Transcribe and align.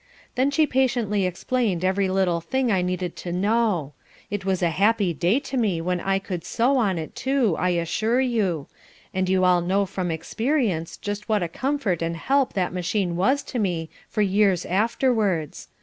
Then 0.33 0.49
she 0.49 0.65
patiently 0.65 1.27
explained 1.27 1.85
every 1.85 2.09
little 2.09 2.41
thing 2.41 2.71
I 2.71 2.81
needed 2.81 3.15
to 3.17 3.31
know. 3.31 3.93
It 4.31 4.43
was 4.43 4.63
a 4.63 4.71
happy 4.71 5.13
day 5.13 5.39
to 5.41 5.57
me 5.57 5.79
when 5.79 5.99
I 6.01 6.17
could 6.17 6.43
sew 6.43 6.77
on 6.79 6.97
it 6.97 7.13
too, 7.15 7.55
I 7.59 7.69
assure 7.77 8.19
you, 8.19 8.65
and 9.13 9.29
you 9.29 9.43
all 9.43 9.61
know 9.61 9.85
from 9.85 10.09
experience 10.09 10.97
just 10.97 11.29
what 11.29 11.43
a 11.43 11.47
comfort 11.47 12.01
and 12.01 12.17
help 12.17 12.53
that 12.53 12.73
machine 12.73 13.15
was 13.15 13.43
to 13.43 13.59
me 13.59 13.91
for 14.09 14.23
years 14.23 14.65
afterwards. 14.65 15.67